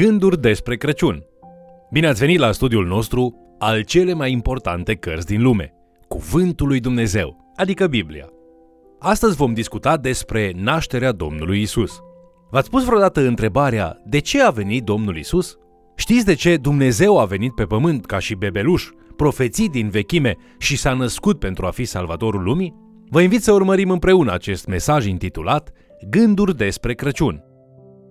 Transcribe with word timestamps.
Gânduri 0.00 0.40
despre 0.40 0.76
Crăciun. 0.76 1.24
Bine 1.90 2.06
ați 2.06 2.20
venit 2.20 2.38
la 2.38 2.52
studiul 2.52 2.86
nostru 2.86 3.34
al 3.58 3.82
cele 3.82 4.12
mai 4.12 4.32
importante 4.32 4.94
cărți 4.94 5.26
din 5.26 5.42
lume, 5.42 5.74
Cuvântul 6.08 6.66
lui 6.66 6.80
Dumnezeu, 6.80 7.52
adică 7.54 7.86
Biblia. 7.86 8.28
Astăzi 8.98 9.36
vom 9.36 9.54
discuta 9.54 9.96
despre 9.96 10.52
nașterea 10.56 11.12
Domnului 11.12 11.60
Isus. 11.60 12.00
V-ați 12.50 12.70
pus 12.70 12.84
vreodată 12.84 13.20
întrebarea 13.20 14.02
de 14.04 14.18
ce 14.18 14.42
a 14.42 14.50
venit 14.50 14.84
Domnul 14.84 15.16
Isus? 15.16 15.56
Știți 15.96 16.24
de 16.24 16.34
ce 16.34 16.56
Dumnezeu 16.56 17.18
a 17.18 17.24
venit 17.24 17.54
pe 17.54 17.64
pământ 17.64 18.06
ca 18.06 18.18
și 18.18 18.34
bebeluș, 18.34 18.88
profețit 19.16 19.70
din 19.70 19.88
vechime 19.88 20.36
și 20.58 20.76
s-a 20.76 20.92
născut 20.92 21.38
pentru 21.38 21.66
a 21.66 21.70
fi 21.70 21.84
salvatorul 21.84 22.42
lumii? 22.42 22.74
Vă 23.08 23.20
invit 23.20 23.42
să 23.42 23.52
urmărim 23.52 23.90
împreună 23.90 24.32
acest 24.32 24.66
mesaj 24.66 25.06
intitulat 25.06 25.72
Gânduri 26.10 26.56
despre 26.56 26.94
Crăciun. 26.94 27.45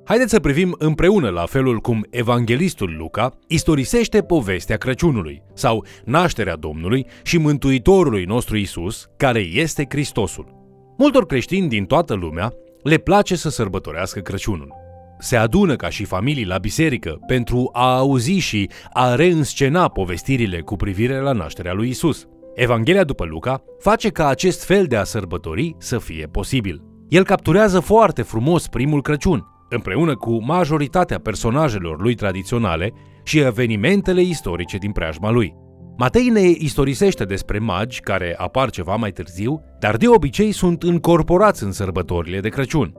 Haideți 0.07 0.31
să 0.31 0.39
privim 0.39 0.75
împreună 0.77 1.29
la 1.29 1.45
felul 1.45 1.79
cum 1.79 2.05
evanghelistul 2.09 2.95
Luca 2.97 3.33
istorisește 3.47 4.21
povestea 4.21 4.77
Crăciunului, 4.77 5.41
sau 5.53 5.85
nașterea 6.03 6.55
Domnului 6.55 7.05
și 7.23 7.37
Mântuitorului 7.37 8.23
nostru 8.23 8.57
Isus, 8.57 9.09
care 9.17 9.39
este 9.39 9.85
Hristosul. 9.89 10.53
Multor 10.97 11.25
creștini 11.25 11.67
din 11.67 11.85
toată 11.85 12.13
lumea 12.13 12.53
le 12.83 12.97
place 12.97 13.35
să 13.35 13.49
sărbătorească 13.49 14.19
Crăciunul. 14.19 14.73
Se 15.19 15.35
adună 15.35 15.75
ca 15.75 15.89
și 15.89 16.03
familii 16.03 16.45
la 16.45 16.57
biserică 16.57 17.19
pentru 17.27 17.69
a 17.73 17.95
auzi 17.97 18.37
și 18.37 18.69
a 18.93 19.15
reînscena 19.15 19.87
povestirile 19.87 20.59
cu 20.59 20.75
privire 20.75 21.19
la 21.19 21.31
nașterea 21.31 21.73
lui 21.73 21.89
Isus. 21.89 22.25
Evanghelia 22.55 23.03
după 23.03 23.25
Luca 23.25 23.63
face 23.79 24.09
ca 24.09 24.27
acest 24.27 24.63
fel 24.63 24.85
de 24.85 24.95
a 24.95 25.03
sărbători 25.03 25.75
să 25.77 25.97
fie 25.97 26.27
posibil. 26.31 26.83
El 27.09 27.23
capturează 27.23 27.79
foarte 27.79 28.21
frumos 28.21 28.67
primul 28.67 29.01
Crăciun, 29.01 29.45
împreună 29.69 30.15
cu 30.15 30.43
majoritatea 30.43 31.19
personajelor 31.19 32.01
lui 32.01 32.15
tradiționale 32.15 32.93
și 33.23 33.39
evenimentele 33.39 34.21
istorice 34.21 34.77
din 34.77 34.91
preajma 34.91 35.29
lui. 35.29 35.53
Matei 35.97 36.29
ne 36.29 36.41
istorisește 36.41 37.23
despre 37.23 37.59
magi 37.59 37.99
care 37.99 38.35
apar 38.37 38.69
ceva 38.69 38.95
mai 38.95 39.11
târziu, 39.11 39.61
dar 39.79 39.97
de 39.97 40.07
obicei 40.07 40.51
sunt 40.51 40.83
încorporați 40.83 41.63
în 41.63 41.71
sărbătorile 41.71 42.39
de 42.39 42.49
Crăciun. 42.49 42.93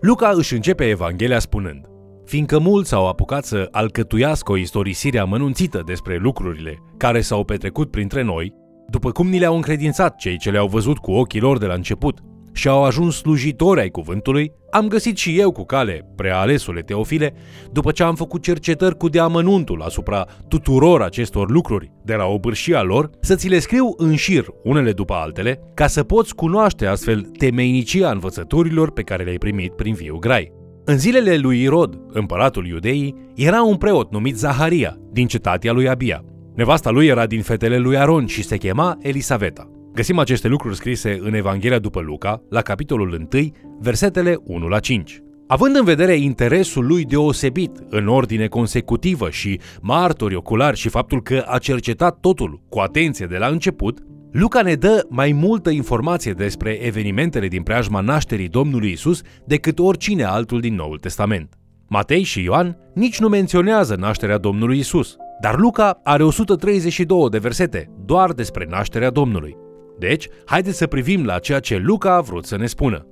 Luca 0.00 0.28
își 0.34 0.54
începe 0.54 0.88
Evanghelia 0.88 1.38
spunând 1.38 1.86
Fiindcă 2.24 2.58
mulți 2.58 2.88
s-au 2.88 3.08
apucat 3.08 3.44
să 3.44 3.68
alcătuiască 3.70 4.52
o 4.52 4.56
istorisire 4.56 5.18
amănunțită 5.18 5.82
despre 5.86 6.16
lucrurile 6.16 6.82
care 6.96 7.20
s-au 7.20 7.44
petrecut 7.44 7.90
printre 7.90 8.22
noi, 8.22 8.52
după 8.88 9.10
cum 9.10 9.28
ni 9.28 9.38
le-au 9.38 9.54
încredințat 9.54 10.16
cei 10.16 10.38
ce 10.38 10.50
le-au 10.50 10.66
văzut 10.66 10.98
cu 10.98 11.12
ochii 11.12 11.40
lor 11.40 11.58
de 11.58 11.66
la 11.66 11.74
început, 11.74 12.18
și 12.56 12.68
au 12.68 12.84
ajuns 12.84 13.16
slujitori 13.16 13.80
ai 13.80 13.88
cuvântului, 13.88 14.52
am 14.70 14.88
găsit 14.88 15.16
și 15.16 15.38
eu 15.38 15.52
cu 15.52 15.64
cale, 15.64 16.12
prealesule 16.16 16.80
Teofile, 16.80 17.34
după 17.72 17.90
ce 17.90 18.02
am 18.02 18.14
făcut 18.14 18.42
cercetări 18.42 18.96
cu 18.96 19.08
deamănuntul 19.08 19.82
asupra 19.82 20.26
tuturor 20.48 21.02
acestor 21.02 21.50
lucruri, 21.50 21.92
de 22.04 22.14
la 22.14 22.24
obârșia 22.24 22.82
lor, 22.82 23.10
să 23.20 23.34
ți 23.34 23.48
le 23.48 23.58
scriu 23.58 23.94
în 23.96 24.14
șir, 24.14 24.46
unele 24.62 24.92
după 24.92 25.14
altele, 25.14 25.60
ca 25.74 25.86
să 25.86 26.02
poți 26.02 26.34
cunoaște 26.34 26.86
astfel 26.86 27.20
temeinicia 27.20 28.10
învățăturilor 28.10 28.92
pe 28.92 29.02
care 29.02 29.24
le-ai 29.24 29.38
primit 29.38 29.72
prin 29.72 29.94
viu 29.94 30.16
grai. 30.16 30.52
În 30.84 30.98
zilele 30.98 31.36
lui 31.36 31.62
Irod, 31.62 32.00
împăratul 32.12 32.66
iudeii, 32.66 33.14
era 33.34 33.62
un 33.62 33.76
preot 33.76 34.12
numit 34.12 34.36
Zaharia, 34.36 34.96
din 35.12 35.26
cetatea 35.26 35.72
lui 35.72 35.88
Abia. 35.88 36.24
Nevasta 36.54 36.90
lui 36.90 37.06
era 37.06 37.26
din 37.26 37.42
fetele 37.42 37.78
lui 37.78 37.98
Aron 37.98 38.26
și 38.26 38.42
se 38.42 38.56
chema 38.56 38.98
Elisaveta. 39.00 39.70
Găsim 39.96 40.18
aceste 40.18 40.48
lucruri 40.48 40.76
scrise 40.76 41.18
în 41.20 41.34
Evanghelia 41.34 41.78
după 41.78 42.00
Luca, 42.00 42.42
la 42.50 42.60
capitolul 42.60 43.26
1, 43.32 43.50
versetele 43.80 44.36
1 44.44 44.66
la 44.66 44.78
5. 44.78 45.22
Având 45.46 45.76
în 45.76 45.84
vedere 45.84 46.16
interesul 46.16 46.86
lui 46.86 47.04
deosebit, 47.04 47.70
în 47.88 48.08
ordine 48.08 48.46
consecutivă 48.46 49.30
și 49.30 49.60
martori 49.80 50.34
oculari 50.34 50.76
și 50.76 50.88
faptul 50.88 51.22
că 51.22 51.44
a 51.46 51.58
cercetat 51.58 52.18
totul 52.20 52.60
cu 52.68 52.78
atenție 52.78 53.26
de 53.26 53.36
la 53.36 53.46
început, 53.46 53.98
Luca 54.32 54.62
ne 54.62 54.74
dă 54.74 55.06
mai 55.08 55.32
multă 55.32 55.70
informație 55.70 56.32
despre 56.32 56.70
evenimentele 56.70 57.48
din 57.48 57.62
preajma 57.62 58.00
nașterii 58.00 58.48
Domnului 58.48 58.90
Isus 58.90 59.20
decât 59.44 59.78
oricine 59.78 60.24
altul 60.24 60.60
din 60.60 60.74
Noul 60.74 60.98
Testament. 60.98 61.54
Matei 61.88 62.22
și 62.22 62.42
Ioan 62.42 62.76
nici 62.94 63.20
nu 63.20 63.28
menționează 63.28 63.94
nașterea 63.94 64.38
Domnului 64.38 64.78
Isus, 64.78 65.16
dar 65.40 65.58
Luca 65.58 66.00
are 66.02 66.24
132 66.24 67.28
de 67.30 67.38
versete 67.38 67.90
doar 68.04 68.32
despre 68.32 68.66
nașterea 68.70 69.10
Domnului. 69.10 69.64
Deci, 69.98 70.28
haideți 70.44 70.76
să 70.76 70.86
privim 70.86 71.24
la 71.24 71.38
ceea 71.38 71.60
ce 71.60 71.76
Luca 71.76 72.14
a 72.14 72.20
vrut 72.20 72.44
să 72.44 72.56
ne 72.56 72.66
spună. 72.66 73.06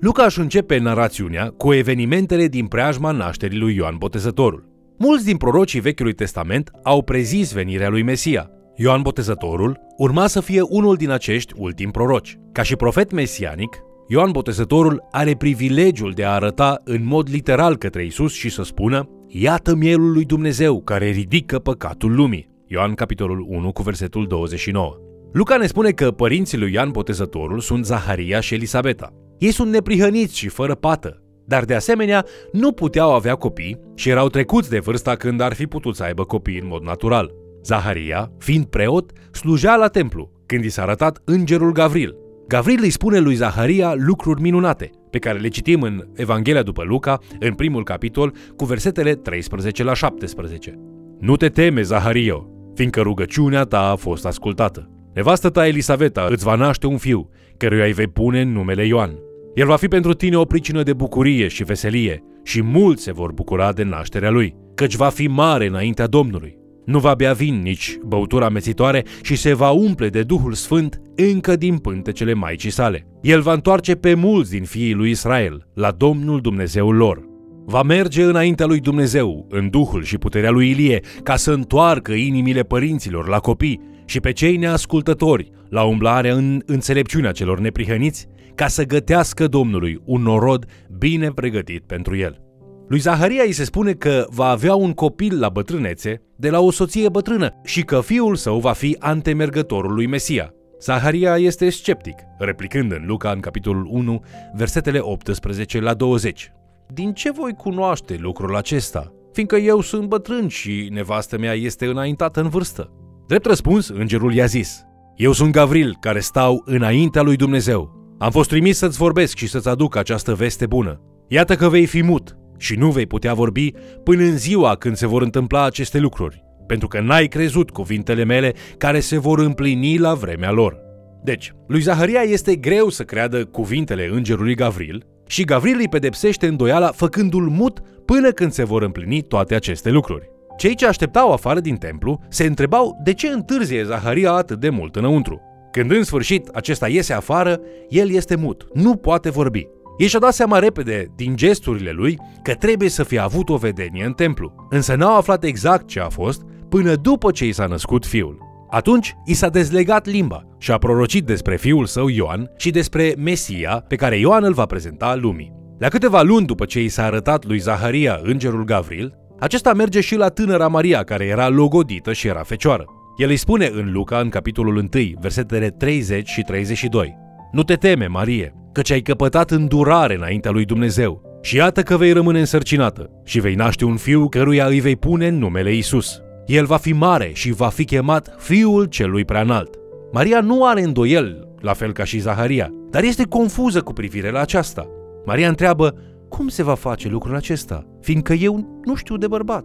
Luca 0.00 0.24
își 0.24 0.40
începe 0.40 0.78
narațiunea 0.78 1.48
cu 1.56 1.72
evenimentele 1.72 2.46
din 2.46 2.66
preajma 2.66 3.10
nașterii 3.10 3.58
lui 3.58 3.74
Ioan 3.74 3.96
Botezătorul. 3.98 4.68
Mulți 4.98 5.24
din 5.24 5.36
prorocii 5.36 5.80
Vechiului 5.80 6.12
Testament 6.12 6.70
au 6.82 7.02
prezis 7.02 7.52
venirea 7.52 7.88
lui 7.88 8.02
Mesia. 8.02 8.50
Ioan 8.76 9.02
Botezătorul 9.02 9.80
urma 9.96 10.26
să 10.26 10.40
fie 10.40 10.60
unul 10.60 10.96
din 10.96 11.10
acești 11.10 11.52
ultimi 11.56 11.92
proroci. 11.92 12.38
Ca 12.52 12.62
și 12.62 12.76
profet 12.76 13.12
mesianic, 13.12 13.78
Ioan 14.08 14.30
Botezătorul 14.30 15.06
are 15.10 15.34
privilegiul 15.34 16.12
de 16.12 16.24
a 16.24 16.30
arăta 16.30 16.80
în 16.84 17.04
mod 17.04 17.28
literal 17.30 17.76
către 17.76 18.04
Isus 18.04 18.32
și 18.32 18.48
să 18.50 18.62
spună 18.62 19.08
Iată 19.28 19.74
mielul 19.74 20.12
lui 20.12 20.24
Dumnezeu 20.24 20.82
care 20.82 21.10
ridică 21.10 21.58
păcatul 21.58 22.14
lumii. 22.14 22.50
Ioan 22.66 22.94
capitolul 22.94 23.44
1 23.48 23.72
cu 23.72 23.82
versetul 23.82 24.26
29. 24.26 25.09
Luca 25.32 25.56
ne 25.56 25.66
spune 25.66 25.90
că 25.90 26.10
părinții 26.10 26.58
lui 26.58 26.72
Ioan 26.72 26.90
Botezătorul 26.90 27.60
sunt 27.60 27.84
Zaharia 27.84 28.40
și 28.40 28.54
Elisabeta. 28.54 29.12
Ei 29.38 29.50
sunt 29.50 29.70
neprihăniți 29.70 30.38
și 30.38 30.48
fără 30.48 30.74
pată, 30.74 31.22
dar 31.46 31.64
de 31.64 31.74
asemenea 31.74 32.24
nu 32.52 32.72
puteau 32.72 33.14
avea 33.14 33.34
copii 33.34 33.80
și 33.94 34.08
erau 34.08 34.28
trecuți 34.28 34.70
de 34.70 34.78
vârsta 34.78 35.14
când 35.14 35.40
ar 35.40 35.52
fi 35.52 35.66
putut 35.66 35.96
să 35.96 36.02
aibă 36.02 36.24
copii 36.24 36.58
în 36.58 36.66
mod 36.66 36.82
natural. 36.82 37.30
Zaharia, 37.64 38.32
fiind 38.38 38.64
preot, 38.64 39.12
slujea 39.32 39.76
la 39.76 39.88
templu, 39.88 40.30
când 40.46 40.64
i 40.64 40.68
s-a 40.68 40.82
arătat 40.82 41.22
îngerul 41.24 41.72
Gavril. 41.72 42.16
Gavril 42.48 42.78
îi 42.82 42.90
spune 42.90 43.18
lui 43.18 43.34
Zaharia 43.34 43.94
lucruri 43.96 44.40
minunate, 44.40 44.90
pe 45.10 45.18
care 45.18 45.38
le 45.38 45.48
citim 45.48 45.82
în 45.82 46.06
Evanghelia 46.14 46.62
după 46.62 46.82
Luca, 46.82 47.18
în 47.40 47.54
primul 47.54 47.84
capitol, 47.84 48.34
cu 48.56 48.64
versetele 48.64 49.14
13 49.14 49.82
la 49.82 49.94
17. 49.94 50.78
Nu 51.18 51.36
te 51.36 51.48
teme, 51.48 51.82
Zahario, 51.82 52.48
fiindcă 52.74 53.00
rugăciunea 53.00 53.62
ta 53.62 53.90
a 53.90 53.96
fost 53.96 54.26
ascultată. 54.26 54.90
Nevastă 55.14 55.48
ta 55.48 55.66
Elisaveta 55.66 56.26
îți 56.30 56.44
va 56.44 56.54
naște 56.54 56.86
un 56.86 56.96
fiu, 56.96 57.30
căruia 57.56 57.84
îi 57.84 57.92
vei 57.92 58.06
pune 58.06 58.40
în 58.40 58.52
numele 58.52 58.86
Ioan. 58.86 59.18
El 59.54 59.66
va 59.66 59.76
fi 59.76 59.88
pentru 59.88 60.14
tine 60.14 60.36
o 60.36 60.44
pricină 60.44 60.82
de 60.82 60.92
bucurie 60.92 61.48
și 61.48 61.64
veselie 61.64 62.22
și 62.42 62.62
mulți 62.62 63.02
se 63.02 63.12
vor 63.12 63.32
bucura 63.32 63.72
de 63.72 63.82
nașterea 63.82 64.30
lui, 64.30 64.54
căci 64.74 64.94
va 64.94 65.08
fi 65.08 65.26
mare 65.26 65.66
înaintea 65.66 66.06
Domnului. 66.06 66.58
Nu 66.84 66.98
va 66.98 67.14
bea 67.14 67.32
vin 67.32 67.60
nici 67.62 67.98
băutura 68.02 68.48
mețitoare 68.48 69.04
și 69.22 69.36
se 69.36 69.54
va 69.54 69.70
umple 69.70 70.08
de 70.08 70.22
Duhul 70.22 70.52
Sfânt 70.52 71.00
încă 71.16 71.56
din 71.56 71.78
pântecele 71.78 72.34
Maicii 72.34 72.70
sale. 72.70 73.06
El 73.22 73.40
va 73.40 73.52
întoarce 73.52 73.94
pe 73.94 74.14
mulți 74.14 74.50
din 74.50 74.64
fiii 74.64 74.94
lui 74.94 75.10
Israel 75.10 75.66
la 75.74 75.90
Domnul 75.90 76.40
Dumnezeul 76.40 76.94
lor. 76.94 77.28
Va 77.64 77.82
merge 77.82 78.22
înaintea 78.22 78.66
lui 78.66 78.80
Dumnezeu, 78.80 79.46
în 79.50 79.70
Duhul 79.70 80.02
și 80.02 80.18
puterea 80.18 80.50
lui 80.50 80.70
Ilie, 80.70 81.00
ca 81.22 81.36
să 81.36 81.52
întoarcă 81.52 82.12
inimile 82.12 82.62
părinților 82.62 83.28
la 83.28 83.38
copii 83.38 83.80
și 84.10 84.20
pe 84.20 84.32
cei 84.32 84.56
neascultători 84.56 85.50
la 85.68 85.82
umblarea 85.82 86.34
în 86.34 86.62
înțelepciunea 86.66 87.32
celor 87.32 87.58
neprihăniți, 87.58 88.26
ca 88.54 88.66
să 88.66 88.84
gătească 88.84 89.46
Domnului 89.46 90.00
un 90.04 90.22
norod 90.22 90.66
bine 90.98 91.30
pregătit 91.32 91.82
pentru 91.86 92.16
el. 92.16 92.40
Lui 92.88 92.98
Zaharia 92.98 93.42
îi 93.42 93.52
se 93.52 93.64
spune 93.64 93.92
că 93.92 94.26
va 94.28 94.46
avea 94.46 94.74
un 94.74 94.92
copil 94.92 95.38
la 95.38 95.48
bătrânețe 95.48 96.22
de 96.36 96.50
la 96.50 96.60
o 96.60 96.70
soție 96.70 97.08
bătrână 97.08 97.60
și 97.64 97.82
că 97.82 98.00
fiul 98.00 98.34
său 98.34 98.58
va 98.58 98.72
fi 98.72 98.96
antemergătorul 98.98 99.94
lui 99.94 100.06
Mesia. 100.06 100.54
Zaharia 100.80 101.36
este 101.36 101.70
sceptic, 101.70 102.14
replicând 102.38 102.92
în 102.92 103.04
Luca 103.06 103.30
în 103.30 103.40
capitolul 103.40 103.86
1, 103.90 104.24
versetele 104.54 104.98
18 104.98 105.80
la 105.80 105.94
20. 105.94 106.52
Din 106.94 107.12
ce 107.12 107.30
voi 107.30 107.52
cunoaște 107.52 108.16
lucrul 108.20 108.56
acesta? 108.56 109.12
Fiindcă 109.32 109.56
eu 109.56 109.80
sunt 109.80 110.08
bătrân 110.08 110.48
și 110.48 110.88
nevastă 110.92 111.38
mea 111.38 111.52
este 111.52 111.86
înaintată 111.86 112.40
în 112.40 112.48
vârstă. 112.48 112.99
Drept 113.30 113.46
răspuns, 113.46 113.88
îngerul 113.88 114.34
i-a 114.34 114.44
zis, 114.44 114.82
Eu 115.16 115.32
sunt 115.32 115.52
Gavril, 115.52 115.96
care 116.00 116.20
stau 116.20 116.62
înaintea 116.64 117.22
lui 117.22 117.36
Dumnezeu. 117.36 118.14
Am 118.18 118.30
fost 118.30 118.48
trimis 118.48 118.76
să-ți 118.76 118.96
vorbesc 118.96 119.36
și 119.36 119.46
să-ți 119.48 119.68
aduc 119.68 119.96
această 119.96 120.34
veste 120.34 120.66
bună. 120.66 121.00
Iată 121.28 121.54
că 121.54 121.68
vei 121.68 121.86
fi 121.86 122.02
mut 122.02 122.36
și 122.58 122.76
nu 122.76 122.90
vei 122.90 123.06
putea 123.06 123.34
vorbi 123.34 123.72
până 124.04 124.22
în 124.22 124.36
ziua 124.36 124.74
când 124.74 124.96
se 124.96 125.06
vor 125.06 125.22
întâmpla 125.22 125.64
aceste 125.64 125.98
lucruri, 125.98 126.44
pentru 126.66 126.88
că 126.88 127.00
n-ai 127.00 127.26
crezut 127.26 127.70
cuvintele 127.70 128.24
mele 128.24 128.54
care 128.78 129.00
se 129.00 129.18
vor 129.18 129.38
împlini 129.38 129.98
la 129.98 130.14
vremea 130.14 130.50
lor. 130.50 130.78
Deci, 131.24 131.52
lui 131.68 131.80
Zaharia 131.80 132.20
este 132.20 132.56
greu 132.56 132.88
să 132.88 133.02
creadă 133.02 133.44
cuvintele 133.44 134.08
îngerului 134.12 134.54
Gavril 134.54 135.06
și 135.26 135.44
Gavril 135.44 135.76
îi 135.78 135.88
pedepsește 135.88 136.46
îndoiala 136.46 136.92
făcându-l 136.92 137.48
mut 137.48 137.80
până 138.04 138.30
când 138.30 138.52
se 138.52 138.64
vor 138.64 138.82
împlini 138.82 139.22
toate 139.22 139.54
aceste 139.54 139.90
lucruri. 139.90 140.38
Cei 140.60 140.74
ce 140.74 140.86
așteptau 140.86 141.32
afară 141.32 141.60
din 141.60 141.76
templu 141.76 142.20
se 142.28 142.44
întrebau 142.44 143.00
de 143.04 143.14
ce 143.14 143.28
întârzie 143.28 143.84
Zaharia 143.84 144.32
atât 144.32 144.60
de 144.60 144.68
mult 144.68 144.96
înăuntru. 144.96 145.40
Când 145.70 145.90
în 145.90 146.02
sfârșit 146.02 146.48
acesta 146.48 146.88
iese 146.88 147.12
afară, 147.12 147.60
el 147.88 148.10
este 148.10 148.36
mut, 148.36 148.66
nu 148.74 148.96
poate 148.96 149.30
vorbi. 149.30 149.66
Ei 149.98 150.06
și-a 150.06 150.18
dat 150.18 150.34
seama 150.34 150.58
repede, 150.58 151.12
din 151.16 151.36
gesturile 151.36 151.90
lui, 151.90 152.18
că 152.42 152.54
trebuie 152.54 152.88
să 152.88 153.02
fie 153.02 153.18
avut 153.18 153.48
o 153.48 153.56
vedenie 153.56 154.04
în 154.04 154.12
templu, 154.12 154.66
însă 154.70 154.94
n-au 154.94 155.16
aflat 155.16 155.44
exact 155.44 155.86
ce 155.86 156.00
a 156.00 156.08
fost 156.08 156.42
până 156.68 156.94
după 156.94 157.30
ce 157.30 157.46
i 157.46 157.52
s-a 157.52 157.66
născut 157.66 158.06
fiul. 158.06 158.38
Atunci 158.70 159.14
i 159.24 159.34
s-a 159.34 159.48
dezlegat 159.48 160.06
limba 160.06 160.46
și 160.58 160.70
a 160.70 160.78
prorocit 160.78 161.24
despre 161.24 161.56
fiul 161.56 161.86
său 161.86 162.08
Ioan 162.08 162.50
și 162.56 162.70
despre 162.70 163.14
Mesia 163.18 163.84
pe 163.88 163.96
care 163.96 164.18
Ioan 164.18 164.44
îl 164.44 164.52
va 164.52 164.66
prezenta 164.66 165.14
lumii. 165.14 165.52
La 165.78 165.88
câteva 165.88 166.22
luni 166.22 166.46
după 166.46 166.64
ce 166.64 166.82
i 166.82 166.88
s-a 166.88 167.04
arătat 167.04 167.46
lui 167.46 167.58
Zaharia 167.58 168.20
îngerul 168.22 168.64
Gavril, 168.64 169.19
acesta 169.40 169.72
merge 169.72 170.00
și 170.00 170.16
la 170.16 170.28
tânăra 170.28 170.68
Maria, 170.68 171.02
care 171.02 171.24
era 171.24 171.48
logodită 171.48 172.12
și 172.12 172.26
era 172.26 172.42
fecioară. 172.42 172.84
El 173.16 173.28
îi 173.28 173.36
spune 173.36 173.70
în 173.74 173.92
Luca, 173.92 174.18
în 174.18 174.28
capitolul 174.28 174.76
1, 174.76 174.88
versetele 175.20 175.68
30 175.68 176.28
și 176.28 176.42
32. 176.42 177.16
Nu 177.52 177.62
te 177.62 177.74
teme, 177.74 178.06
Marie, 178.06 178.54
căci 178.72 178.90
ai 178.90 179.00
căpătat 179.00 179.50
îndurare 179.50 180.14
înaintea 180.14 180.50
lui 180.50 180.64
Dumnezeu. 180.64 181.38
Și 181.42 181.56
iată 181.56 181.82
că 181.82 181.96
vei 181.96 182.12
rămâne 182.12 182.38
însărcinată 182.38 183.10
și 183.24 183.40
vei 183.40 183.54
naște 183.54 183.84
un 183.84 183.96
fiu 183.96 184.28
căruia 184.28 184.66
îi 184.66 184.80
vei 184.80 184.96
pune 184.96 185.28
numele 185.28 185.74
Isus. 185.74 186.20
El 186.46 186.64
va 186.64 186.76
fi 186.76 186.92
mare 186.92 187.30
și 187.32 187.52
va 187.52 187.68
fi 187.68 187.84
chemat 187.84 188.34
Fiul 188.38 188.84
Celui 188.84 189.24
Preanalt. 189.24 189.74
Maria 190.12 190.40
nu 190.40 190.64
are 190.64 190.82
îndoiel, 190.82 191.48
la 191.60 191.72
fel 191.72 191.92
ca 191.92 192.04
și 192.04 192.18
Zaharia, 192.18 192.70
dar 192.90 193.02
este 193.02 193.24
confuză 193.24 193.80
cu 193.80 193.92
privire 193.92 194.30
la 194.30 194.40
aceasta. 194.40 194.86
Maria 195.24 195.48
întreabă, 195.48 195.94
cum 196.30 196.48
se 196.48 196.62
va 196.62 196.74
face 196.74 197.08
lucrul 197.08 197.34
acesta, 197.34 197.86
fiindcă 198.00 198.32
eu 198.32 198.80
nu 198.84 198.94
știu 198.94 199.16
de 199.16 199.26
bărbat? 199.26 199.64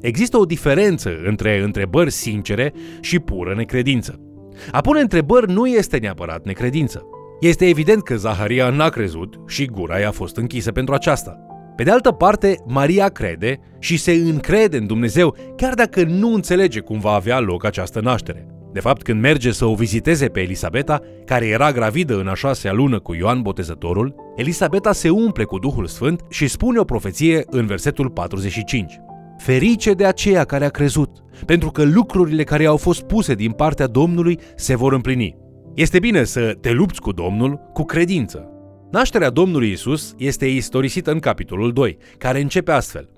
Există 0.00 0.38
o 0.38 0.44
diferență 0.44 1.10
între 1.24 1.62
întrebări 1.62 2.10
sincere 2.10 2.72
și 3.00 3.18
pură 3.18 3.54
necredință. 3.54 4.20
A 4.70 4.80
pune 4.80 5.00
întrebări 5.00 5.52
nu 5.52 5.66
este 5.66 5.96
neapărat 5.98 6.44
necredință. 6.44 7.06
Este 7.40 7.68
evident 7.68 8.02
că 8.02 8.16
Zaharia 8.16 8.70
n-a 8.70 8.88
crezut 8.88 9.40
și 9.46 9.66
gura 9.66 9.98
i-a 9.98 10.10
fost 10.10 10.36
închisă 10.36 10.72
pentru 10.72 10.94
aceasta. 10.94 11.38
Pe 11.76 11.82
de 11.82 11.90
altă 11.90 12.10
parte, 12.10 12.56
Maria 12.66 13.08
crede 13.08 13.60
și 13.78 13.96
se 13.96 14.12
încrede 14.12 14.76
în 14.76 14.86
Dumnezeu, 14.86 15.36
chiar 15.56 15.74
dacă 15.74 16.02
nu 16.02 16.34
înțelege 16.34 16.80
cum 16.80 16.98
va 16.98 17.10
avea 17.10 17.40
loc 17.40 17.64
această 17.64 18.00
naștere. 18.00 18.53
De 18.74 18.80
fapt, 18.80 19.02
când 19.02 19.20
merge 19.20 19.52
să 19.52 19.64
o 19.64 19.74
viziteze 19.74 20.26
pe 20.26 20.40
Elisabeta, 20.40 21.00
care 21.24 21.46
era 21.46 21.72
gravidă 21.72 22.18
în 22.18 22.26
a 22.26 22.34
șasea 22.34 22.72
lună 22.72 22.98
cu 22.98 23.14
Ioan 23.14 23.42
Botezătorul, 23.42 24.14
Elisabeta 24.36 24.92
se 24.92 25.10
umple 25.10 25.44
cu 25.44 25.58
Duhul 25.58 25.86
Sfânt 25.86 26.20
și 26.28 26.46
spune 26.46 26.78
o 26.78 26.84
profeție 26.84 27.44
în 27.50 27.66
versetul 27.66 28.10
45. 28.10 29.00
Ferice 29.38 29.92
de 29.92 30.04
aceea 30.04 30.44
care 30.44 30.64
a 30.64 30.68
crezut, 30.68 31.10
pentru 31.46 31.70
că 31.70 31.82
lucrurile 31.82 32.44
care 32.44 32.66
au 32.66 32.76
fost 32.76 33.02
puse 33.02 33.34
din 33.34 33.50
partea 33.50 33.86
Domnului 33.86 34.38
se 34.56 34.76
vor 34.76 34.92
împlini. 34.92 35.36
Este 35.74 35.98
bine 35.98 36.24
să 36.24 36.56
te 36.60 36.72
lupți 36.72 37.00
cu 37.00 37.12
Domnul 37.12 37.60
cu 37.72 37.84
credință. 37.84 38.48
Nașterea 38.90 39.30
Domnului 39.30 39.70
Isus 39.70 40.14
este 40.18 40.46
istorisită 40.46 41.10
în 41.10 41.18
capitolul 41.18 41.72
2, 41.72 41.96
care 42.18 42.40
începe 42.40 42.72
astfel. 42.72 43.08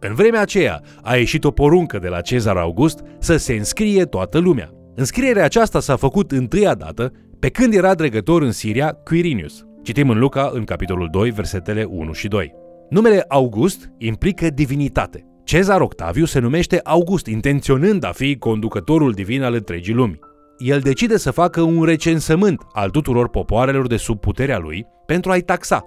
În 0.00 0.14
vremea 0.14 0.40
aceea 0.40 0.80
a 1.02 1.16
ieșit 1.16 1.44
o 1.44 1.50
poruncă 1.50 1.98
de 1.98 2.08
la 2.08 2.20
Cezar 2.20 2.56
August 2.56 3.00
să 3.18 3.36
se 3.36 3.52
înscrie 3.52 4.04
toată 4.04 4.38
lumea. 4.38 4.72
Înscrierea 4.94 5.44
aceasta 5.44 5.80
s-a 5.80 5.96
făcut 5.96 6.30
întâia 6.30 6.74
dată 6.74 7.12
pe 7.38 7.48
când 7.48 7.74
era 7.74 7.94
dregător 7.94 8.42
în 8.42 8.52
Siria 8.52 8.92
Quirinius. 8.92 9.64
Citim 9.82 10.10
în 10.10 10.18
Luca 10.18 10.50
în 10.52 10.64
capitolul 10.64 11.08
2, 11.10 11.30
versetele 11.30 11.84
1 11.84 12.12
și 12.12 12.28
2. 12.28 12.54
Numele 12.90 13.24
August 13.28 13.92
implică 13.98 14.50
divinitate. 14.50 15.26
Cezar 15.44 15.80
Octaviu 15.80 16.24
se 16.24 16.38
numește 16.38 16.80
August, 16.84 17.26
intenționând 17.26 18.04
a 18.04 18.12
fi 18.12 18.36
conducătorul 18.36 19.12
divin 19.12 19.42
al 19.42 19.54
întregii 19.54 19.94
lumi. 19.94 20.18
El 20.58 20.80
decide 20.80 21.16
să 21.16 21.30
facă 21.30 21.60
un 21.60 21.84
recensământ 21.84 22.62
al 22.72 22.90
tuturor 22.90 23.28
popoarelor 23.28 23.86
de 23.86 23.96
sub 23.96 24.20
puterea 24.20 24.58
lui 24.58 24.86
pentru 25.06 25.30
a-i 25.30 25.40
taxa. 25.40 25.84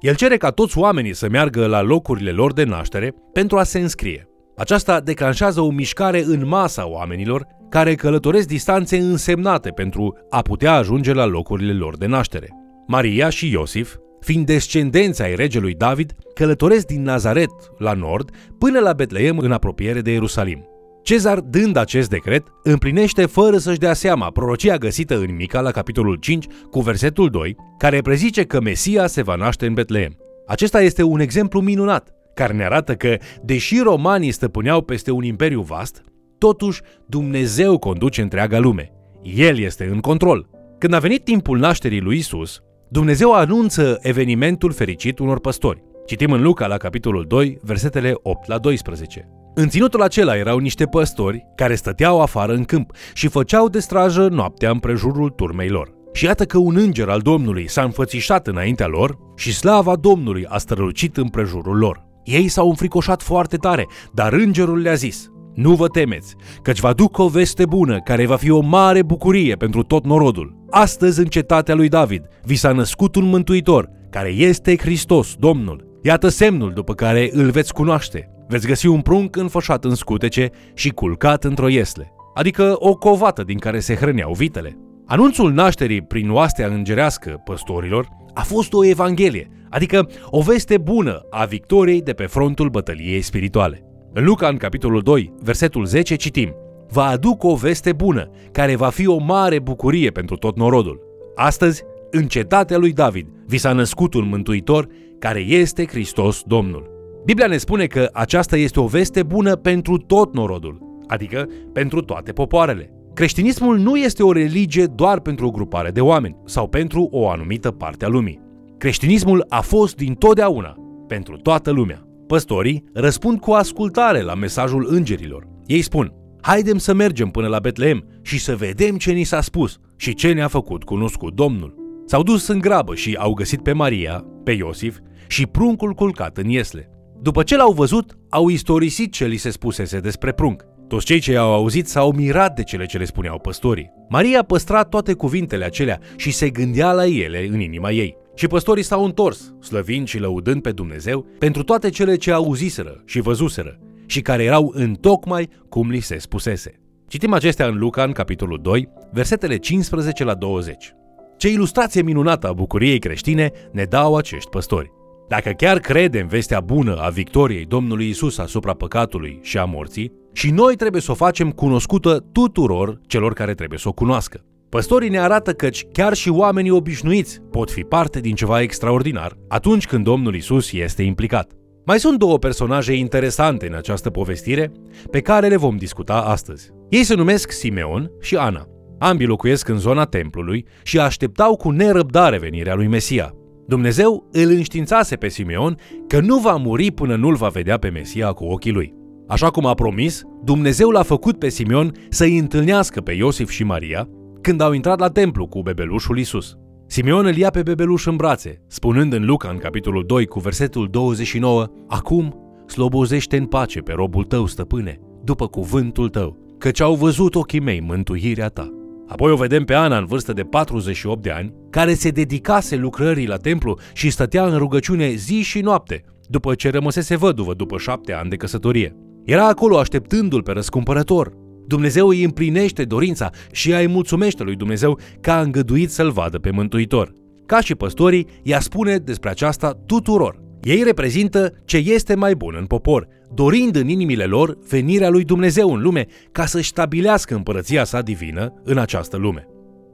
El 0.00 0.14
cere 0.14 0.36
ca 0.36 0.50
toți 0.50 0.78
oamenii 0.78 1.14
să 1.14 1.28
meargă 1.28 1.66
la 1.66 1.82
locurile 1.82 2.30
lor 2.30 2.52
de 2.52 2.64
naștere 2.64 3.14
pentru 3.32 3.58
a 3.58 3.62
se 3.62 3.78
înscrie. 3.78 4.28
Aceasta 4.56 5.00
declanșează 5.00 5.60
o 5.60 5.70
mișcare 5.70 6.22
în 6.22 6.46
masa 6.46 6.88
oamenilor 6.88 7.46
care 7.68 7.94
călătoresc 7.94 8.46
distanțe 8.46 8.98
însemnate 8.98 9.70
pentru 9.70 10.16
a 10.30 10.42
putea 10.42 10.72
ajunge 10.72 11.12
la 11.12 11.24
locurile 11.24 11.72
lor 11.72 11.96
de 11.96 12.06
naștere. 12.06 12.48
Maria 12.86 13.28
și 13.28 13.50
Iosif, 13.50 13.94
fiind 14.20 14.46
descendenți 14.46 15.22
ai 15.22 15.34
regelui 15.34 15.74
David, 15.74 16.12
călătoresc 16.34 16.86
din 16.86 17.02
Nazaret, 17.02 17.50
la 17.78 17.92
nord, 17.92 18.30
până 18.58 18.78
la 18.78 18.92
Betleem 18.92 19.38
în 19.38 19.52
apropiere 19.52 20.00
de 20.00 20.10
Ierusalim. 20.10 20.68
Cezar, 21.02 21.40
dând 21.40 21.76
acest 21.76 22.08
decret, 22.08 22.42
împlinește 22.62 23.26
fără 23.26 23.58
să-și 23.58 23.78
dea 23.78 23.92
seama 23.92 24.30
prorocia 24.30 24.76
găsită 24.76 25.16
în 25.16 25.34
Mica 25.34 25.60
la 25.60 25.70
capitolul 25.70 26.16
5 26.16 26.46
cu 26.70 26.80
versetul 26.80 27.30
2, 27.30 27.56
care 27.78 28.00
prezice 28.00 28.44
că 28.44 28.60
Mesia 28.60 29.06
se 29.06 29.22
va 29.22 29.34
naște 29.34 29.66
în 29.66 29.74
Betleem. 29.74 30.16
Acesta 30.46 30.80
este 30.80 31.02
un 31.02 31.20
exemplu 31.20 31.60
minunat, 31.60 32.15
care 32.36 32.52
ne 32.52 32.64
arată 32.64 32.94
că, 32.94 33.16
deși 33.42 33.78
romanii 33.78 34.30
stăpâneau 34.30 34.82
peste 34.82 35.10
un 35.10 35.24
imperiu 35.24 35.60
vast, 35.60 36.02
totuși 36.38 36.80
Dumnezeu 37.06 37.78
conduce 37.78 38.22
întreaga 38.22 38.58
lume. 38.58 38.92
El 39.22 39.58
este 39.58 39.88
în 39.92 40.00
control. 40.00 40.48
Când 40.78 40.92
a 40.92 40.98
venit 40.98 41.24
timpul 41.24 41.58
nașterii 41.58 42.00
lui 42.00 42.16
Isus, 42.16 42.60
Dumnezeu 42.88 43.32
anunță 43.32 43.98
evenimentul 44.00 44.72
fericit 44.72 45.18
unor 45.18 45.40
păstori. 45.40 45.82
Citim 46.06 46.32
în 46.32 46.42
Luca 46.42 46.66
la 46.66 46.76
capitolul 46.76 47.24
2, 47.28 47.58
versetele 47.62 48.12
8 48.22 48.48
la 48.48 48.58
12. 48.58 49.28
În 49.54 49.68
ținutul 49.68 50.02
acela 50.02 50.36
erau 50.36 50.58
niște 50.58 50.86
păstori 50.86 51.46
care 51.54 51.74
stăteau 51.74 52.20
afară 52.20 52.52
în 52.52 52.64
câmp 52.64 52.92
și 53.14 53.28
făceau 53.28 53.68
de 53.68 53.78
strajă 53.78 54.28
noaptea 54.28 54.70
împrejurul 54.70 55.30
turmei 55.30 55.68
lor. 55.68 55.94
Și 56.12 56.24
iată 56.24 56.44
că 56.44 56.58
un 56.58 56.76
înger 56.76 57.08
al 57.08 57.20
Domnului 57.20 57.68
s-a 57.68 57.82
înfățișat 57.82 58.46
înaintea 58.46 58.86
lor 58.86 59.18
și 59.36 59.54
slava 59.54 59.96
Domnului 59.96 60.46
a 60.48 60.58
strălucit 60.58 61.16
împrejurul 61.16 61.76
lor. 61.76 62.05
Ei 62.26 62.48
s-au 62.48 62.68
înfricoșat 62.68 63.22
foarte 63.22 63.56
tare, 63.56 63.86
dar 64.12 64.32
îngerul 64.32 64.78
le-a 64.78 64.94
zis, 64.94 65.30
nu 65.54 65.74
vă 65.74 65.88
temeți, 65.88 66.34
căci 66.62 66.80
vă 66.80 66.88
aduc 66.88 67.18
o 67.18 67.28
veste 67.28 67.66
bună 67.66 68.00
care 68.00 68.26
va 68.26 68.36
fi 68.36 68.50
o 68.50 68.60
mare 68.60 69.02
bucurie 69.02 69.54
pentru 69.54 69.82
tot 69.82 70.04
norodul. 70.04 70.56
Astăzi 70.70 71.18
în 71.18 71.26
cetatea 71.26 71.74
lui 71.74 71.88
David 71.88 72.28
vi 72.44 72.54
s-a 72.56 72.72
născut 72.72 73.14
un 73.14 73.24
mântuitor, 73.24 73.90
care 74.10 74.28
este 74.28 74.76
Hristos, 74.76 75.34
Domnul. 75.38 75.98
Iată 76.02 76.28
semnul 76.28 76.72
după 76.72 76.94
care 76.94 77.30
îl 77.32 77.50
veți 77.50 77.72
cunoaște. 77.72 78.30
Veți 78.48 78.66
găsi 78.66 78.86
un 78.86 79.00
prunc 79.00 79.36
înfășat 79.36 79.84
în 79.84 79.94
scutece 79.94 80.50
și 80.74 80.90
culcat 80.90 81.44
într-o 81.44 81.68
iesle, 81.68 82.12
adică 82.34 82.76
o 82.78 82.94
covată 82.94 83.42
din 83.42 83.58
care 83.58 83.80
se 83.80 83.94
hrăneau 83.94 84.32
vitele. 84.32 84.78
Anunțul 85.08 85.52
nașterii 85.52 86.02
prin 86.02 86.30
oastea 86.30 86.66
îngerească 86.66 87.40
păstorilor 87.44 88.08
a 88.34 88.42
fost 88.42 88.72
o 88.72 88.84
evanghelie, 88.84 89.50
adică 89.70 90.08
o 90.30 90.40
veste 90.40 90.78
bună 90.78 91.26
a 91.30 91.44
victoriei 91.44 92.02
de 92.02 92.12
pe 92.12 92.26
frontul 92.26 92.68
bătăliei 92.68 93.20
spirituale. 93.20 93.82
În 94.12 94.24
Luca, 94.24 94.48
în 94.48 94.56
capitolul 94.56 95.00
2, 95.00 95.32
versetul 95.42 95.84
10, 95.84 96.14
citim 96.14 96.54
Vă 96.88 97.00
aduc 97.00 97.44
o 97.44 97.54
veste 97.54 97.92
bună, 97.92 98.30
care 98.52 98.76
va 98.76 98.88
fi 98.88 99.06
o 99.06 99.18
mare 99.18 99.58
bucurie 99.58 100.10
pentru 100.10 100.36
tot 100.36 100.56
norodul. 100.56 101.00
Astăzi, 101.34 101.82
în 102.10 102.26
cetatea 102.26 102.78
lui 102.78 102.92
David, 102.92 103.26
vi 103.46 103.58
s-a 103.58 103.72
născut 103.72 104.14
un 104.14 104.28
mântuitor 104.28 104.86
care 105.18 105.40
este 105.40 105.86
Hristos 105.86 106.42
Domnul. 106.46 106.90
Biblia 107.24 107.46
ne 107.46 107.56
spune 107.56 107.86
că 107.86 108.08
aceasta 108.12 108.56
este 108.56 108.80
o 108.80 108.86
veste 108.86 109.22
bună 109.22 109.56
pentru 109.56 109.96
tot 109.96 110.34
norodul, 110.34 111.02
adică 111.06 111.48
pentru 111.72 112.00
toate 112.00 112.32
popoarele. 112.32 112.95
Creștinismul 113.16 113.78
nu 113.78 113.96
este 113.96 114.22
o 114.22 114.32
religie 114.32 114.86
doar 114.86 115.20
pentru 115.20 115.46
o 115.46 115.50
grupare 115.50 115.90
de 115.90 116.00
oameni 116.00 116.36
sau 116.44 116.68
pentru 116.68 117.08
o 117.10 117.28
anumită 117.28 117.70
parte 117.70 118.04
a 118.04 118.08
lumii. 118.08 118.40
Creștinismul 118.78 119.44
a 119.48 119.60
fost 119.60 119.96
din 119.96 120.14
totdeauna 120.14 120.74
pentru 121.06 121.36
toată 121.36 121.70
lumea. 121.70 122.02
Păstorii 122.26 122.84
răspund 122.92 123.40
cu 123.40 123.50
ascultare 123.50 124.22
la 124.22 124.34
mesajul 124.34 124.86
îngerilor. 124.90 125.48
Ei 125.66 125.82
spun, 125.82 126.12
haidem 126.40 126.78
să 126.78 126.94
mergem 126.94 127.28
până 127.28 127.46
la 127.46 127.58
Betleem 127.58 128.04
și 128.22 128.38
să 128.38 128.56
vedem 128.56 128.96
ce 128.96 129.12
ni 129.12 129.24
s-a 129.24 129.40
spus 129.40 129.78
și 129.96 130.14
ce 130.14 130.32
ne-a 130.32 130.48
făcut 130.48 130.84
cunoscut 130.84 131.34
Domnul. 131.34 131.74
S-au 132.06 132.22
dus 132.22 132.46
în 132.46 132.58
grabă 132.58 132.94
și 132.94 133.16
au 133.18 133.32
găsit 133.32 133.62
pe 133.62 133.72
Maria, 133.72 134.24
pe 134.44 134.52
Iosif 134.52 134.98
și 135.28 135.46
pruncul 135.46 135.92
culcat 135.92 136.36
în 136.36 136.48
iesle. 136.48 136.90
După 137.22 137.42
ce 137.42 137.56
l-au 137.56 137.72
văzut, 137.72 138.18
au 138.30 138.48
istorisit 138.48 139.12
ce 139.12 139.26
li 139.26 139.36
se 139.36 139.50
spusese 139.50 140.00
despre 140.00 140.32
prunc. 140.32 140.64
Toți 140.88 141.04
cei 141.04 141.20
ce 141.20 141.36
au 141.36 141.52
auzit 141.52 141.88
s-au 141.88 142.12
mirat 142.12 142.54
de 142.54 142.62
cele 142.62 142.86
ce 142.86 142.98
le 142.98 143.04
spuneau 143.04 143.38
păstorii. 143.38 143.92
Maria 144.08 144.42
păstra 144.42 144.82
toate 144.82 145.12
cuvintele 145.12 145.64
acelea 145.64 146.00
și 146.16 146.30
se 146.30 146.50
gândea 146.50 146.92
la 146.92 147.06
ele 147.06 147.46
în 147.50 147.60
inima 147.60 147.90
ei. 147.90 148.16
Și 148.34 148.46
păstorii 148.46 148.82
s-au 148.82 149.04
întors, 149.04 149.54
slăvind 149.60 150.08
și 150.08 150.18
lăudând 150.18 150.62
pe 150.62 150.72
Dumnezeu 150.72 151.26
pentru 151.38 151.62
toate 151.62 151.88
cele 151.88 152.16
ce 152.16 152.32
auziseră 152.32 153.02
și 153.06 153.20
văzuseră 153.20 153.78
și 154.06 154.20
care 154.20 154.44
erau 154.44 154.72
în 154.74 154.94
tocmai 154.94 155.48
cum 155.68 155.90
li 155.90 156.00
se 156.00 156.18
spusese. 156.18 156.80
Citim 157.08 157.32
acestea 157.32 157.66
în 157.66 157.78
Luca, 157.78 158.02
în 158.02 158.12
capitolul 158.12 158.58
2, 158.62 158.88
versetele 159.12 159.56
15 159.56 160.24
la 160.24 160.34
20. 160.34 160.94
Ce 161.36 161.48
ilustrație 161.48 162.02
minunată 162.02 162.48
a 162.48 162.52
bucuriei 162.52 162.98
creștine 162.98 163.50
ne 163.72 163.84
dau 163.84 164.16
acești 164.16 164.50
păstori. 164.50 164.92
Dacă 165.28 165.50
chiar 165.50 165.78
credem 165.78 166.26
vestea 166.26 166.60
bună 166.60 166.96
a 166.96 167.08
victoriei 167.08 167.64
Domnului 167.64 168.08
Isus 168.08 168.38
asupra 168.38 168.74
păcatului 168.74 169.38
și 169.42 169.58
a 169.58 169.64
morții, 169.64 170.12
și 170.36 170.50
noi 170.50 170.76
trebuie 170.76 171.02
să 171.02 171.10
o 171.10 171.14
facem 171.14 171.50
cunoscută 171.50 172.24
tuturor 172.32 173.00
celor 173.06 173.32
care 173.32 173.54
trebuie 173.54 173.78
să 173.78 173.88
o 173.88 173.92
cunoască. 173.92 174.44
Păstorii 174.68 175.08
ne 175.08 175.18
arată 175.18 175.52
că 175.52 175.68
chiar 175.92 176.14
și 176.14 176.28
oamenii 176.28 176.70
obișnuiți 176.70 177.40
pot 177.50 177.70
fi 177.70 177.80
parte 177.80 178.20
din 178.20 178.34
ceva 178.34 178.60
extraordinar 178.60 179.36
atunci 179.48 179.86
când 179.86 180.04
Domnul 180.04 180.34
Isus 180.34 180.72
este 180.72 181.02
implicat. 181.02 181.52
Mai 181.86 181.98
sunt 181.98 182.18
două 182.18 182.38
personaje 182.38 182.92
interesante 182.92 183.66
în 183.66 183.74
această 183.74 184.10
povestire 184.10 184.72
pe 185.10 185.20
care 185.20 185.48
le 185.48 185.56
vom 185.56 185.76
discuta 185.76 186.14
astăzi. 186.14 186.70
Ei 186.88 187.04
se 187.04 187.14
numesc 187.14 187.50
Simeon 187.50 188.10
și 188.20 188.36
Ana. 188.36 188.66
Ambii 188.98 189.26
locuiesc 189.26 189.68
în 189.68 189.78
zona 189.78 190.04
templului 190.04 190.66
și 190.82 190.98
așteptau 190.98 191.56
cu 191.56 191.70
nerăbdare 191.70 192.38
venirea 192.38 192.74
lui 192.74 192.86
Mesia. 192.86 193.34
Dumnezeu 193.66 194.28
îl 194.32 194.50
înștiințase 194.50 195.16
pe 195.16 195.28
Simeon 195.28 195.78
că 196.08 196.20
nu 196.20 196.38
va 196.38 196.56
muri 196.56 196.90
până 196.90 197.16
nu-l 197.16 197.34
va 197.34 197.48
vedea 197.48 197.78
pe 197.78 197.88
Mesia 197.88 198.32
cu 198.32 198.44
ochii 198.44 198.72
lui. 198.72 199.04
Așa 199.28 199.50
cum 199.50 199.66
a 199.66 199.74
promis, 199.74 200.22
Dumnezeu 200.44 200.90
l-a 200.90 201.02
făcut 201.02 201.38
pe 201.38 201.48
Simeon 201.48 201.92
să-i 202.08 202.38
întâlnească 202.38 203.00
pe 203.00 203.12
Iosif 203.12 203.50
și 203.50 203.64
Maria 203.64 204.08
când 204.40 204.60
au 204.60 204.72
intrat 204.72 204.98
la 204.98 205.08
templu 205.08 205.46
cu 205.46 205.62
bebelușul 205.62 206.18
Isus. 206.18 206.56
Simeon 206.86 207.26
îl 207.26 207.36
ia 207.36 207.50
pe 207.50 207.62
bebeluș 207.62 208.06
în 208.06 208.16
brațe, 208.16 208.62
spunând 208.66 209.12
în 209.12 209.24
Luca, 209.24 209.48
în 209.48 209.56
capitolul 209.56 210.04
2, 210.06 210.26
cu 210.26 210.38
versetul 210.38 210.88
29, 210.90 211.66
Acum 211.88 212.34
slobozește 212.66 213.36
în 213.36 213.46
pace 213.46 213.80
pe 213.80 213.92
robul 213.92 214.24
tău, 214.24 214.46
stăpâne, 214.46 215.00
după 215.24 215.46
cuvântul 215.46 216.08
tău, 216.08 216.54
căci 216.58 216.80
au 216.80 216.94
văzut 216.94 217.34
ochii 217.34 217.60
mei 217.60 217.80
mântuirea 217.80 218.48
ta. 218.48 218.70
Apoi 219.08 219.32
o 219.32 219.36
vedem 219.36 219.64
pe 219.64 219.74
Ana 219.74 219.98
în 219.98 220.06
vârstă 220.06 220.32
de 220.32 220.42
48 220.42 221.22
de 221.22 221.30
ani, 221.30 221.54
care 221.70 221.94
se 221.94 222.10
dedicase 222.10 222.76
lucrării 222.76 223.26
la 223.26 223.36
templu 223.36 223.78
și 223.92 224.10
stătea 224.10 224.44
în 224.44 224.58
rugăciune 224.58 225.14
zi 225.14 225.42
și 225.42 225.60
noapte, 225.60 226.04
după 226.26 226.54
ce 226.54 226.70
rămăsese 226.70 227.16
văduvă 227.16 227.54
după 227.54 227.78
șapte 227.78 228.12
ani 228.12 228.30
de 228.30 228.36
căsătorie. 228.36 228.96
Era 229.26 229.46
acolo 229.46 229.78
așteptându-l 229.78 230.42
pe 230.42 230.52
răscumpărător. 230.52 231.32
Dumnezeu 231.66 232.08
îi 232.08 232.24
împlinește 232.24 232.84
dorința 232.84 233.30
și 233.50 233.72
îi 233.72 233.88
mulțumește 233.88 234.42
lui 234.42 234.56
Dumnezeu 234.56 234.98
că 235.20 235.30
a 235.30 235.40
îngăduit 235.40 235.90
să-l 235.90 236.10
vadă 236.10 236.38
pe 236.38 236.50
Mântuitor. 236.50 237.12
Ca 237.46 237.60
și 237.60 237.74
păstorii, 237.74 238.26
ea 238.42 238.60
spune 238.60 238.96
despre 238.96 239.30
aceasta 239.30 239.72
tuturor. 239.86 240.40
Ei 240.62 240.82
reprezintă 240.82 241.52
ce 241.64 241.76
este 241.76 242.14
mai 242.14 242.34
bun 242.34 242.54
în 242.58 242.66
popor, 242.66 243.06
dorind 243.34 243.76
în 243.76 243.88
inimile 243.88 244.24
lor 244.24 244.58
venirea 244.68 245.08
lui 245.08 245.24
Dumnezeu 245.24 245.74
în 245.74 245.80
lume 245.82 246.06
ca 246.32 246.46
să 246.46 246.60
stabilească 246.62 247.34
împărăția 247.34 247.84
sa 247.84 248.00
divină 248.00 248.52
în 248.64 248.78
această 248.78 249.16
lume. 249.16 249.46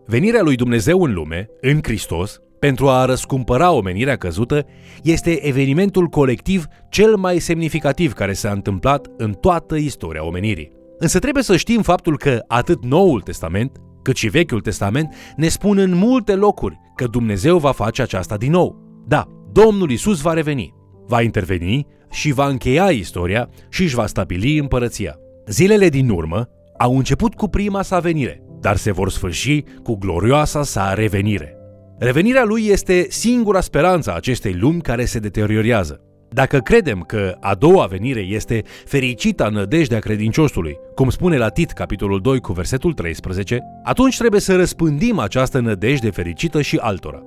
Venirea 0.06 0.42
lui 0.42 0.56
Dumnezeu 0.56 1.02
în 1.02 1.12
lume, 1.12 1.48
în 1.60 1.78
Hristos, 1.82 2.40
pentru 2.62 2.88
a 2.88 3.04
răscumpăra 3.04 3.73
omenirea 3.73 4.16
căzută, 4.16 4.66
este 5.02 5.47
evenimentul 5.47 6.07
colectiv 6.07 6.66
cel 6.88 7.16
mai 7.16 7.38
semnificativ 7.38 8.12
care 8.12 8.33
s-a 8.33 8.50
întâmplat 8.50 9.07
în 9.16 9.33
toată 9.33 9.76
istoria 9.76 10.25
omenirii. 10.25 10.73
Însă 10.99 11.19
trebuie 11.19 11.42
să 11.42 11.57
știm 11.57 11.83
faptul 11.83 12.16
că 12.16 12.38
atât 12.47 12.85
Noul 12.85 13.21
Testament, 13.21 13.76
cât 14.02 14.16
și 14.16 14.28
Vechiul 14.28 14.61
Testament 14.61 15.14
ne 15.37 15.49
spun 15.49 15.78
în 15.78 15.95
multe 15.95 16.35
locuri 16.35 16.78
că 16.95 17.07
Dumnezeu 17.07 17.59
va 17.59 17.73
face 17.73 18.02
aceasta 18.02 18.37
din 18.37 18.50
nou. 18.50 18.76
Da, 19.07 19.26
Domnul 19.52 19.90
Isus 19.90 20.21
va 20.21 20.33
reveni, 20.33 20.75
va 21.07 21.23
interveni 21.23 21.87
și 22.11 22.33
va 22.33 22.47
încheia 22.47 22.90
istoria 22.90 23.49
și 23.69 23.83
își 23.83 23.95
va 23.95 24.07
stabili 24.07 24.59
împărăția. 24.59 25.16
Zilele 25.47 25.88
din 25.88 26.09
urmă 26.09 26.49
au 26.78 26.97
început 26.97 27.35
cu 27.35 27.49
prima 27.49 27.83
sa 27.83 27.99
venire, 27.99 28.42
dar 28.61 28.76
se 28.76 28.92
vor 28.92 29.11
sfârși 29.11 29.62
cu 29.83 29.97
glorioasa 29.97 30.62
sa 30.62 30.95
revenire. 30.95 31.57
Revenirea 32.04 32.44
lui 32.44 32.66
este 32.66 33.06
singura 33.09 33.61
speranță 33.61 34.11
a 34.11 34.14
acestei 34.14 34.54
lumi 34.54 34.80
care 34.80 35.04
se 35.04 35.18
deteriorează. 35.18 36.00
Dacă 36.30 36.59
credem 36.59 37.00
că 37.00 37.37
a 37.40 37.54
doua 37.54 37.87
venire 37.87 38.21
este 38.21 38.62
fericita 38.85 39.49
nădejdea 39.49 39.99
credinciosului, 39.99 40.78
cum 40.94 41.11
spune 41.11 41.37
la 41.37 41.49
Tit, 41.49 41.71
capitolul 41.71 42.21
2, 42.21 42.40
cu 42.40 42.52
versetul 42.52 42.92
13, 42.92 43.61
atunci 43.85 44.18
trebuie 44.18 44.40
să 44.40 44.56
răspândim 44.56 45.18
această 45.18 45.61
nădejde 45.61 46.11
fericită 46.11 46.62
și 46.62 46.76
altora. 46.76 47.23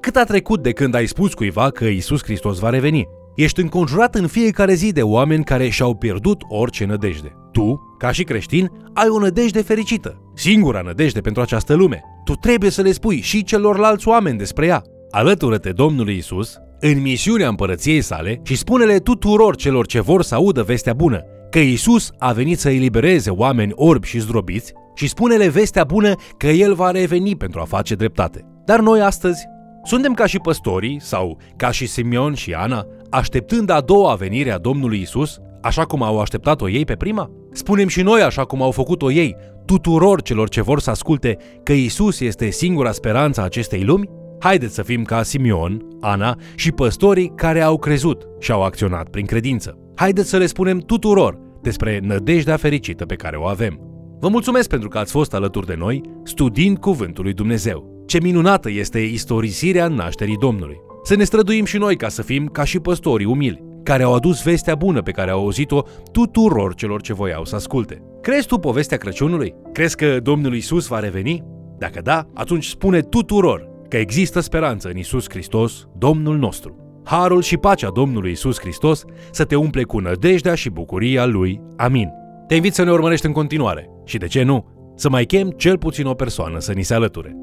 Cât 0.00 0.16
a 0.16 0.24
trecut 0.24 0.62
de 0.62 0.72
când 0.72 0.94
ai 0.94 1.06
spus 1.06 1.34
cuiva 1.34 1.70
că 1.70 1.84
Isus 1.84 2.22
Hristos 2.22 2.58
va 2.58 2.70
reveni? 2.70 3.08
Ești 3.36 3.60
înconjurat 3.60 4.14
în 4.14 4.26
fiecare 4.26 4.74
zi 4.74 4.92
de 4.92 5.02
oameni 5.02 5.44
care 5.44 5.68
și-au 5.68 5.94
pierdut 5.94 6.42
orice 6.48 6.84
nădejde. 6.84 7.32
Tu, 7.52 7.94
ca 7.98 8.12
și 8.12 8.24
creștin, 8.24 8.70
ai 8.94 9.08
o 9.08 9.18
nădejde 9.18 9.62
fericită, 9.62 10.27
singura 10.38 10.80
nădejde 10.80 11.20
pentru 11.20 11.42
această 11.42 11.74
lume. 11.74 12.02
Tu 12.24 12.32
trebuie 12.32 12.70
să 12.70 12.82
le 12.82 12.92
spui 12.92 13.20
și 13.20 13.44
celorlalți 13.44 14.08
oameni 14.08 14.38
despre 14.38 14.66
ea. 14.66 14.82
Alătură-te 15.10 15.70
Domnului 15.70 16.16
Isus 16.16 16.56
în 16.80 17.00
misiunea 17.00 17.48
împărăției 17.48 18.00
sale 18.00 18.40
și 18.42 18.56
spune-le 18.56 18.98
tuturor 18.98 19.56
celor 19.56 19.86
ce 19.86 20.00
vor 20.00 20.22
să 20.22 20.34
audă 20.34 20.62
vestea 20.62 20.92
bună, 20.92 21.22
că 21.50 21.58
Isus 21.58 22.10
a 22.18 22.32
venit 22.32 22.58
să 22.58 22.70
elibereze 22.70 23.30
oameni 23.30 23.72
orbi 23.74 24.06
și 24.06 24.18
zdrobiți 24.18 24.72
și 24.94 25.08
spune-le 25.08 25.48
vestea 25.48 25.84
bună 25.84 26.14
că 26.36 26.46
El 26.46 26.74
va 26.74 26.90
reveni 26.90 27.36
pentru 27.36 27.60
a 27.60 27.64
face 27.64 27.94
dreptate. 27.94 28.44
Dar 28.64 28.80
noi 28.80 29.00
astăzi 29.00 29.46
suntem 29.84 30.14
ca 30.14 30.26
și 30.26 30.38
păstorii 30.38 31.00
sau 31.00 31.38
ca 31.56 31.70
și 31.70 31.86
Simeon 31.86 32.34
și 32.34 32.52
Ana, 32.52 32.86
așteptând 33.10 33.70
a 33.70 33.80
doua 33.80 34.14
venire 34.14 34.50
a 34.50 34.58
Domnului 34.58 35.00
Isus, 35.00 35.38
așa 35.62 35.84
cum 35.84 36.02
au 36.02 36.20
așteptat-o 36.20 36.68
ei 36.68 36.84
pe 36.84 36.94
prima? 36.94 37.30
Spunem 37.52 37.88
și 37.88 38.02
noi 38.02 38.20
așa 38.20 38.44
cum 38.44 38.62
au 38.62 38.70
făcut-o 38.70 39.10
ei, 39.10 39.36
tuturor 39.68 40.22
celor 40.22 40.48
ce 40.48 40.62
vor 40.62 40.80
să 40.80 40.90
asculte 40.90 41.36
că 41.62 41.72
Isus 41.72 42.20
este 42.20 42.50
singura 42.50 42.92
speranță 42.92 43.40
a 43.40 43.44
acestei 43.44 43.82
lumi? 43.84 44.08
Haideți 44.38 44.74
să 44.74 44.82
fim 44.82 45.02
ca 45.02 45.22
Simeon, 45.22 45.82
Ana 46.00 46.38
și 46.54 46.72
păstorii 46.72 47.32
care 47.34 47.60
au 47.60 47.78
crezut 47.78 48.28
și 48.40 48.52
au 48.52 48.62
acționat 48.62 49.08
prin 49.08 49.26
credință. 49.26 49.78
Haideți 49.94 50.28
să 50.28 50.36
le 50.36 50.46
spunem 50.46 50.78
tuturor 50.78 51.38
despre 51.62 52.00
nădejdea 52.02 52.56
fericită 52.56 53.06
pe 53.06 53.14
care 53.14 53.36
o 53.36 53.46
avem. 53.46 53.80
Vă 54.20 54.28
mulțumesc 54.28 54.68
pentru 54.68 54.88
că 54.88 54.98
ați 54.98 55.12
fost 55.12 55.34
alături 55.34 55.66
de 55.66 55.74
noi 55.78 56.00
studiind 56.24 56.78
Cuvântul 56.78 57.24
lui 57.24 57.32
Dumnezeu. 57.32 58.04
Ce 58.06 58.20
minunată 58.20 58.70
este 58.70 58.98
istorisirea 58.98 59.88
nașterii 59.88 60.36
Domnului. 60.36 60.76
Să 61.02 61.16
ne 61.16 61.24
străduim 61.24 61.64
și 61.64 61.78
noi 61.78 61.96
ca 61.96 62.08
să 62.08 62.22
fim 62.22 62.46
ca 62.46 62.64
și 62.64 62.78
păstorii 62.78 63.26
umili, 63.26 63.64
care 63.82 64.02
au 64.02 64.14
adus 64.14 64.42
vestea 64.42 64.74
bună 64.74 65.02
pe 65.02 65.10
care 65.10 65.30
au 65.30 65.40
auzit-o 65.40 65.82
tuturor 66.12 66.74
celor 66.74 67.00
ce 67.00 67.12
voiau 67.12 67.44
să 67.44 67.54
asculte. 67.54 68.02
Crezi 68.28 68.46
tu 68.46 68.58
povestea 68.58 68.96
Crăciunului? 68.96 69.54
Crezi 69.72 69.96
că 69.96 70.20
Domnul 70.20 70.54
Isus 70.54 70.86
va 70.86 70.98
reveni? 70.98 71.44
Dacă 71.78 72.00
da, 72.00 72.26
atunci 72.34 72.66
spune 72.66 73.00
tuturor 73.00 73.68
că 73.88 73.96
există 73.96 74.40
speranță 74.40 74.88
în 74.88 74.96
Isus 74.96 75.24
Hristos, 75.28 75.88
Domnul 75.98 76.36
nostru. 76.36 77.00
Harul 77.04 77.42
și 77.42 77.56
pacea 77.56 77.90
Domnului 77.90 78.30
Isus 78.30 78.60
Hristos 78.60 79.04
să 79.30 79.44
te 79.44 79.56
umple 79.56 79.82
cu 79.82 79.98
nădejdea 79.98 80.54
și 80.54 80.70
bucuria 80.70 81.26
Lui. 81.26 81.60
Amin. 81.76 82.08
Te 82.46 82.54
invit 82.54 82.74
să 82.74 82.82
ne 82.82 82.90
urmărești 82.90 83.26
în 83.26 83.32
continuare 83.32 83.90
și, 84.04 84.18
de 84.18 84.26
ce 84.26 84.42
nu, 84.42 84.66
să 84.96 85.08
mai 85.08 85.24
chem 85.24 85.50
cel 85.50 85.78
puțin 85.78 86.06
o 86.06 86.14
persoană 86.14 86.58
să 86.58 86.72
ni 86.72 86.82
se 86.82 86.94
alăture. 86.94 87.36